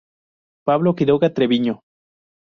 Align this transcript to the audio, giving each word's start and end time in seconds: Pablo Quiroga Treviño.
Pablo 0.67 0.95
Quiroga 0.97 1.29
Treviño. 1.35 1.75